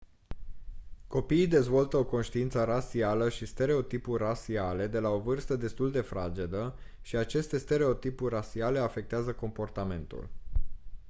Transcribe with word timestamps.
copiii 1.07 1.47
dezvoltă 1.47 1.97
o 1.97 2.05
conștiință 2.05 2.63
rasială 2.63 3.29
și 3.29 3.45
stereotipuri 3.45 4.23
rasiale 4.23 4.87
de 4.87 4.99
la 4.99 5.09
o 5.09 5.19
vârstă 5.19 5.55
destul 5.55 5.91
de 5.91 6.01
fragedă 6.01 6.77
și 7.01 7.15
aceste 7.15 7.57
stereotipuri 7.57 8.33
rasiale 8.35 8.79
afectează 8.79 9.33
comportamentul 9.33 10.29